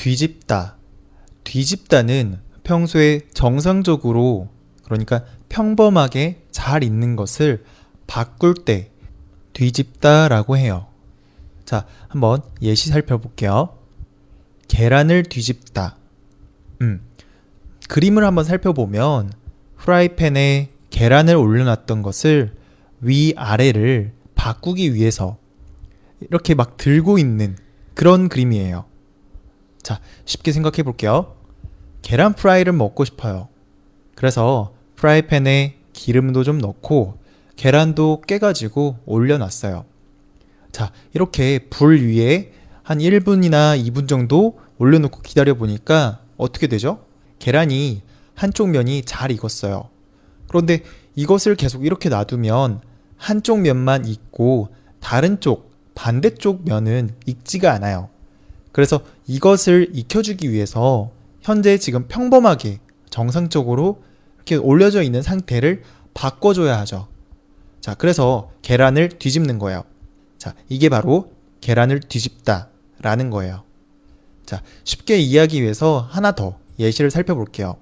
뒤집다. 0.00 0.76
뒤집다는 1.44 2.38
평소에 2.64 3.20
정상적으로, 3.34 4.48
그러니까 4.82 5.24
평범하게 5.50 6.46
잘 6.50 6.82
있는 6.82 7.16
것을 7.16 7.64
바꿀 8.06 8.54
때 8.54 8.90
뒤집다라고 9.52 10.56
해요. 10.56 10.86
자, 11.66 11.86
한번 12.08 12.40
예시 12.62 12.88
살펴볼게요. 12.88 13.76
계란을 14.68 15.24
뒤집다. 15.24 15.96
음, 16.80 17.02
그림을 17.88 18.24
한번 18.24 18.44
살펴보면 18.44 19.30
프라이팬에 19.76 20.70
계란을 20.88 21.36
올려놨던 21.36 22.00
것을 22.00 22.54
위아래를 23.02 24.12
바꾸기 24.34 24.94
위해서 24.94 25.36
이렇게 26.20 26.54
막 26.54 26.78
들고 26.78 27.18
있는 27.18 27.56
그런 27.94 28.30
그림이에요. 28.30 28.89
자, 29.82 30.00
쉽게 30.24 30.52
생각해 30.52 30.82
볼게요. 30.82 31.36
계란 32.02 32.34
프라이를 32.34 32.72
먹고 32.72 33.04
싶어요. 33.04 33.48
그래서 34.14 34.72
프라이팬에 34.96 35.76
기름도 35.92 36.44
좀 36.44 36.58
넣고 36.58 37.18
계란도 37.56 38.22
깨가지고 38.26 38.98
올려놨어요. 39.06 39.84
자, 40.72 40.92
이렇게 41.12 41.66
불 41.70 42.00
위에 42.00 42.52
한 42.82 42.98
1분이나 42.98 43.78
2분 43.86 44.08
정도 44.08 44.58
올려놓고 44.78 45.20
기다려 45.22 45.54
보니까 45.54 46.20
어떻게 46.36 46.66
되죠? 46.66 47.04
계란이 47.38 48.02
한쪽 48.34 48.70
면이 48.70 49.02
잘 49.04 49.30
익었어요. 49.30 49.90
그런데 50.48 50.82
이것을 51.14 51.54
계속 51.54 51.84
이렇게 51.84 52.08
놔두면 52.08 52.80
한쪽 53.16 53.60
면만 53.60 54.06
익고 54.06 54.68
다른 55.00 55.40
쪽, 55.40 55.70
반대쪽 55.94 56.64
면은 56.64 57.10
익지가 57.26 57.72
않아요. 57.72 58.08
그래서 58.72 59.00
이것을 59.26 59.90
익혀주기 59.92 60.50
위해서 60.52 61.10
현재 61.40 61.78
지금 61.78 62.06
평범하게 62.08 62.80
정상적으로 63.10 64.02
이렇게 64.36 64.56
올려져 64.56 65.02
있는 65.02 65.22
상태를 65.22 65.82
바꿔줘야 66.14 66.78
하죠. 66.80 67.08
자, 67.80 67.94
그래서 67.94 68.50
계란을 68.62 69.10
뒤집는 69.10 69.58
거예요. 69.58 69.84
자, 70.38 70.54
이게 70.68 70.88
바로 70.88 71.32
계란을 71.60 72.00
뒤집다 72.00 72.68
라는 73.00 73.30
거예요. 73.30 73.64
자, 74.44 74.62
쉽게 74.84 75.18
이해하기 75.18 75.62
위해서 75.62 76.06
하나 76.10 76.32
더 76.32 76.58
예시를 76.78 77.10
살펴볼게요. 77.10 77.76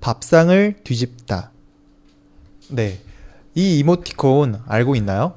밥상을 0.00 0.80
뒤집다. 0.84 1.52
네. 2.70 3.00
이 3.54 3.78
이모티콘 3.78 4.62
알고 4.66 4.96
있나요? 4.96 5.34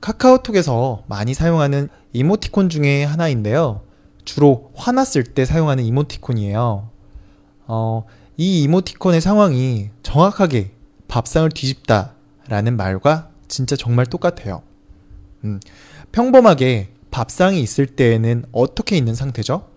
카카오톡에서 0.00 1.04
많이 1.06 1.34
사용하는 1.34 1.88
이모티콘 2.16 2.70
중에 2.70 3.04
하나인데요. 3.04 3.82
주로 4.24 4.70
화났을 4.74 5.22
때 5.22 5.44
사용하는 5.44 5.84
이모티콘이에요. 5.84 6.88
어, 7.66 8.04
이 8.36 8.62
이모티콘의 8.62 9.20
상황이 9.20 9.90
정확하게 10.02 10.72
밥상을 11.08 11.48
뒤집다 11.50 12.14
라는 12.48 12.76
말과 12.76 13.30
진짜 13.48 13.76
정말 13.76 14.06
똑같아요. 14.06 14.62
음, 15.44 15.60
평범하게 16.12 16.88
밥상이 17.10 17.60
있을 17.60 17.86
때에는 17.86 18.46
어떻게 18.52 18.96
있는 18.96 19.14
상태죠? 19.14 19.68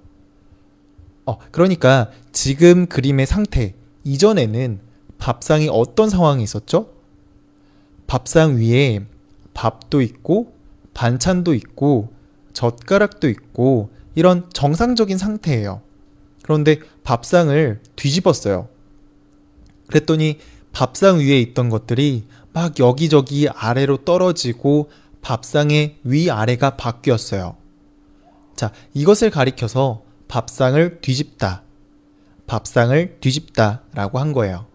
어, 1.26 1.38
그러니까 1.52 2.10
지금 2.32 2.88
그림의 2.88 3.26
상태 3.28 3.76
이전에는 4.04 4.80
밥상이 5.18 5.70
어떤 5.72 6.10
상황이 6.10 6.42
있었죠? 6.42 6.90
밥상 8.08 8.58
위에 8.58 9.06
밥도 9.54 10.02
있고 10.02 10.54
반찬도 10.94 11.54
있고 11.54 12.12
젓가락도 12.60 13.30
있고 13.30 13.90
이런 14.16 14.50
정상적인 14.52 15.18
상태예요. 15.18 15.82
그런데 16.44 16.80
밥상을 17.06 17.80
뒤집었어요. 17.96 18.68
그랬더니 19.88 20.40
밥상 20.74 21.20
위에 21.20 21.40
있던 21.40 21.70
것들이 21.70 22.26
막 22.52 22.78
여기저기 22.78 23.48
아래로 23.48 24.04
떨어지고 24.04 24.90
밥상의 25.22 26.00
위아래가 26.04 26.76
바뀌었어요. 26.76 27.56
자, 28.58 28.74
이것을 28.94 29.30
가리켜서 29.30 30.04
밥상을 30.28 31.00
뒤집다. 31.00 31.64
밥상을 32.46 33.20
뒤집다 33.22 33.84
라고 33.94 34.20
한 34.20 34.34
거예요. 34.34 34.66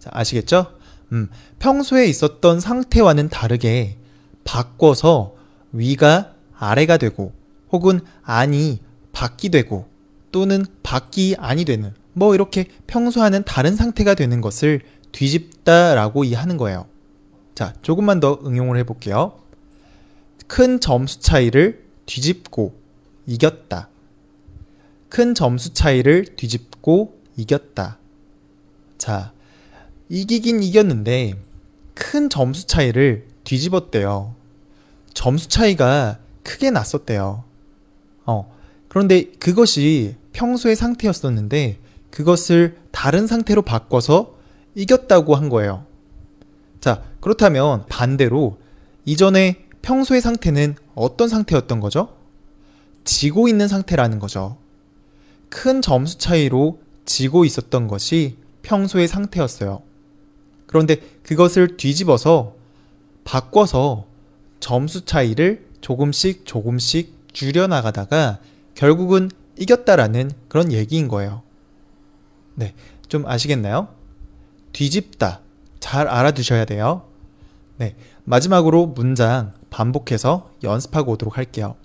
자, 0.00 0.10
아시겠죠? 0.12 0.72
음, 1.12 1.28
평소에 1.60 2.06
있었던 2.06 2.58
상태와는 2.58 3.28
다르게 3.28 3.96
바꿔서 4.42 5.36
위가 5.70 6.32
아래가 6.58 6.96
되고 6.96 7.32
혹은 7.70 8.00
안이 8.22 8.80
밖이 9.12 9.50
되고 9.50 9.88
또는 10.32 10.64
밖이 10.82 11.36
안이 11.38 11.64
되는 11.64 11.94
뭐 12.12 12.34
이렇게 12.34 12.66
평소와는 12.86 13.44
다른 13.44 13.76
상태가 13.76 14.14
되는 14.14 14.40
것을 14.40 14.80
뒤집다 15.12 15.94
라고 15.94 16.24
이해하는 16.24 16.56
거예요. 16.56 16.86
자, 17.54 17.74
조금만 17.82 18.20
더 18.20 18.38
응용을 18.44 18.76
해볼게요. 18.78 19.38
큰 20.46 20.80
점수 20.80 21.20
차이를 21.20 21.84
뒤집고 22.06 22.74
이겼다. 23.26 23.88
큰 25.08 25.34
점수 25.34 25.72
차이를 25.72 26.24
뒤집고 26.36 27.20
이겼다. 27.36 27.98
자, 28.96 29.32
이기긴 30.08 30.62
이겼는데 30.62 31.34
큰 31.94 32.30
점수 32.30 32.66
차이를 32.66 33.26
뒤집었대요. 33.44 34.34
점수 35.14 35.48
차이가 35.48 36.18
크게 36.48 36.70
났었대요. 36.70 37.44
어, 38.24 38.56
그런데 38.88 39.24
그것이 39.38 40.16
평소의 40.32 40.76
상태였었는데 40.76 41.78
그것을 42.10 42.78
다른 42.90 43.26
상태로 43.26 43.60
바꿔서 43.60 44.38
이겼다고 44.74 45.34
한 45.34 45.50
거예요. 45.50 45.84
자, 46.80 47.02
그렇다면 47.20 47.84
반대로 47.90 48.56
이전에 49.04 49.66
평소의 49.82 50.22
상태는 50.22 50.76
어떤 50.94 51.28
상태였던 51.28 51.80
거죠? 51.80 52.16
지고 53.04 53.46
있는 53.48 53.68
상태라는 53.68 54.18
거죠. 54.18 54.56
큰 55.50 55.82
점수 55.82 56.16
차이로 56.16 56.80
지고 57.04 57.44
있었던 57.44 57.88
것이 57.88 58.38
평소의 58.62 59.06
상태였어요. 59.06 59.82
그런데 60.66 60.96
그것을 61.22 61.76
뒤집어서 61.76 62.54
바꿔서 63.24 64.06
점수 64.60 65.04
차이를 65.04 65.67
조금씩 65.80 66.46
조금씩 66.46 67.28
줄여나가다가 67.32 68.40
결국은 68.74 69.30
이겼다라는 69.58 70.30
그런 70.48 70.72
얘기인 70.72 71.08
거예요. 71.08 71.42
네, 72.54 72.74
좀 73.08 73.26
아시겠나요? 73.26 73.88
뒤집다. 74.72 75.40
잘 75.80 76.08
알아두셔야 76.08 76.64
돼요. 76.64 77.08
네, 77.76 77.96
마지막으로 78.24 78.86
문장 78.86 79.52
반복해서 79.70 80.50
연습하고 80.62 81.12
오도록 81.12 81.36
할게요. 81.36 81.76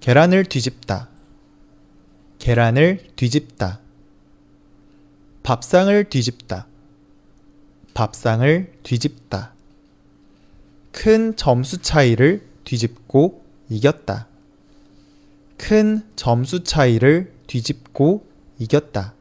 계란을 0.00 0.44
뒤집다. 0.46 1.08
계란을 2.38 3.06
뒤집다. 3.14 3.78
밥상을 5.44 6.04
뒤집다. 6.10 6.66
밥상을 7.94 8.72
뒤집다. 8.82 9.51
큰 10.92 11.34
점수 11.36 11.80
차이를 11.82 12.42
뒤집고 12.64 13.42
이겼다. 13.68 14.28
큰 15.56 16.02
점수 16.16 16.62
차이를 16.62 17.32
뒤집고 17.46 18.26
이겼다. 18.58 19.14